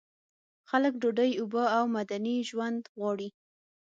خلک 0.69 0.93
ډوډۍ، 1.01 1.31
اوبه 1.41 1.63
او 1.77 1.83
مدني 1.95 2.37
ژوند 2.49 2.81
غواړي. 2.97 3.29